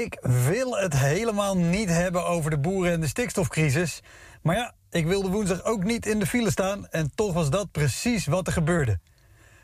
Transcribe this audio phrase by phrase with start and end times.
[0.00, 4.00] Ik wil het helemaal niet hebben over de boeren en de stikstofcrisis.
[4.42, 7.70] Maar ja, ik wilde woensdag ook niet in de file staan en toch was dat
[7.70, 8.98] precies wat er gebeurde.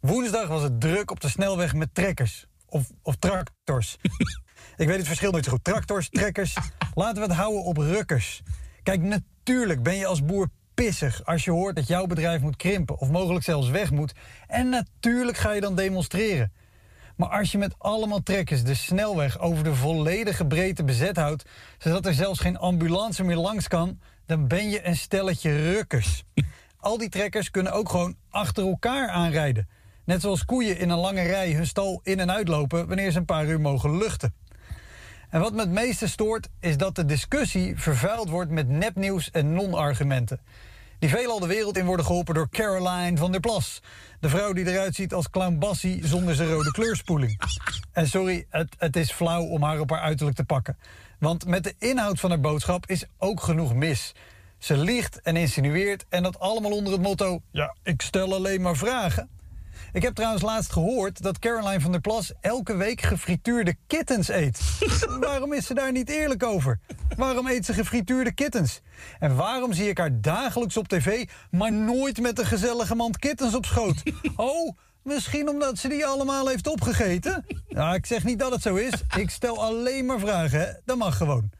[0.00, 2.46] Woensdag was het druk op de snelweg met trekkers.
[2.66, 3.96] Of, of tractors.
[4.76, 5.64] ik weet het verschil nooit zo goed.
[5.64, 6.56] Tractors, trekkers.
[6.94, 8.42] Laten we het houden op rukkers.
[8.82, 12.98] Kijk, natuurlijk ben je als boer pissig als je hoort dat jouw bedrijf moet krimpen
[12.98, 14.12] of mogelijk zelfs weg moet.
[14.46, 16.52] En natuurlijk ga je dan demonstreren.
[17.18, 21.44] Maar als je met allemaal trekkers de snelweg over de volledige breedte bezet houdt,
[21.78, 26.24] zodat er zelfs geen ambulance meer langs kan, dan ben je een stelletje rukkers.
[26.80, 29.68] Al die trekkers kunnen ook gewoon achter elkaar aanrijden.
[30.04, 33.24] Net zoals koeien in een lange rij hun stal in en uitlopen wanneer ze een
[33.24, 34.34] paar uur mogen luchten.
[35.30, 39.52] En wat me het meeste stoort, is dat de discussie vervuild wordt met nepnieuws en
[39.52, 40.40] non-argumenten.
[40.98, 43.82] Die veelal de wereld in worden geholpen door Caroline van der Plas.
[44.20, 47.40] De vrouw die eruit ziet als clown Bassie zonder zijn rode kleurspoeling.
[47.92, 50.78] En sorry, het, het is flauw om haar op haar uiterlijk te pakken.
[51.18, 54.14] Want met de inhoud van haar boodschap is ook genoeg mis.
[54.58, 57.40] Ze liegt en insinueert en dat allemaal onder het motto...
[57.50, 59.28] ja, ik stel alleen maar vragen.
[59.92, 64.60] Ik heb trouwens laatst gehoord dat Caroline van der Plas elke week gefrituurde kittens eet.
[65.20, 66.80] waarom is ze daar niet eerlijk over?
[67.18, 68.80] Waarom eet ze gefrituurde kittens?
[69.18, 73.54] En waarom zie ik haar dagelijks op tv, maar nooit met een gezellige mand kittens
[73.54, 74.02] op schoot?
[74.36, 77.44] Oh, misschien omdat ze die allemaal heeft opgegeten?
[77.68, 78.92] Nou, ik zeg niet dat het zo is.
[79.16, 80.72] Ik stel alleen maar vragen, hè?
[80.84, 81.50] Dat mag gewoon.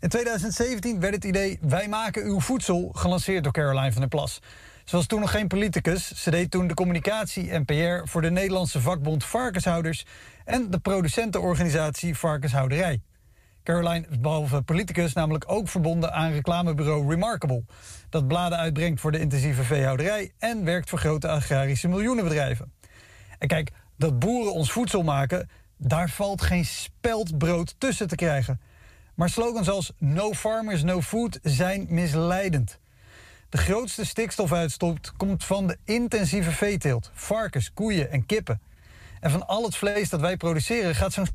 [0.00, 4.40] In 2017 werd het idee Wij maken uw voedsel gelanceerd door Caroline van der Plas.
[4.84, 6.22] Ze was toen nog geen politicus.
[6.22, 10.04] Ze deed toen de communicatie en PR voor de Nederlandse vakbond Varkenshouders
[10.44, 13.00] en de producentenorganisatie Varkenshouderij.
[13.62, 17.64] Caroline is behalve politicus namelijk ook verbonden aan reclamebureau Remarkable.
[18.08, 22.72] Dat bladen uitbrengt voor de intensieve veehouderij en werkt voor grote agrarische miljoenenbedrijven.
[23.38, 28.60] En kijk, dat boeren ons voedsel maken, daar valt geen speld brood tussen te krijgen.
[29.14, 32.78] Maar slogans als No Farmers, No Food zijn misleidend.
[33.48, 37.10] De grootste stikstofuitstoot komt van de intensieve veeteelt.
[37.14, 38.60] Varkens, koeien en kippen.
[39.20, 41.28] En van al het vlees dat wij produceren gaat zo'n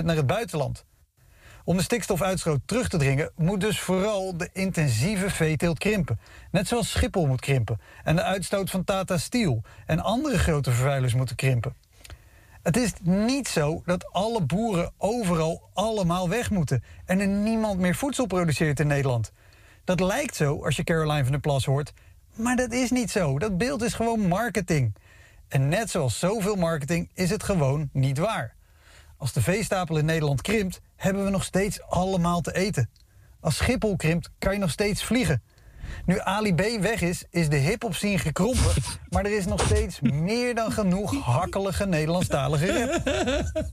[0.00, 0.84] 70% naar het buitenland.
[1.64, 6.18] Om de stikstofuitstoot terug te dringen moet dus vooral de intensieve veeteelt krimpen.
[6.50, 11.14] Net zoals Schiphol moet krimpen en de uitstoot van Tata Steel en andere grote vervuilers
[11.14, 11.74] moeten krimpen.
[12.62, 17.94] Het is niet zo dat alle boeren overal allemaal weg moeten en er niemand meer
[17.94, 19.32] voedsel produceert in Nederland.
[19.84, 21.92] Dat lijkt zo als je Caroline van der Plas hoort,
[22.34, 23.38] maar dat is niet zo.
[23.38, 24.94] Dat beeld is gewoon marketing.
[25.48, 28.54] En net zoals zoveel marketing is het gewoon niet waar.
[29.24, 32.90] Als de veestapel in Nederland krimpt, hebben we nog steeds allemaal te eten.
[33.40, 35.42] Als Schiphol krimpt, kan je nog steeds vliegen.
[36.06, 38.72] Nu Ali B weg is, is de hip-hop scene gekrompen,
[39.10, 43.72] maar er is nog steeds meer dan genoeg hakkelige Nederlandstalige rap.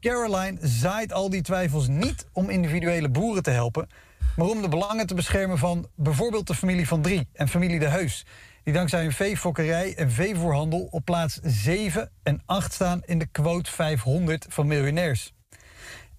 [0.00, 3.88] Caroline zaait al die twijfels niet om individuele boeren te helpen,
[4.36, 7.88] maar om de belangen te beschermen van bijvoorbeeld de familie van Drie en familie De
[7.88, 8.24] Heus,
[8.62, 13.70] die dankzij hun veefokkerij en veevoerhandel op plaats 7 en 8 staan in de quote
[13.70, 15.32] 500 van miljonairs.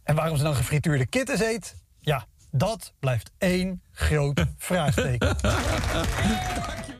[0.04, 1.76] En waarom ze dan gefrituurde kittens eet?
[2.00, 5.36] Ja, dat blijft één groot vraagteken.